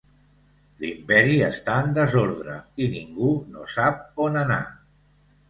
[0.83, 4.61] L'imperi està en desordre i ningú no sap on anar.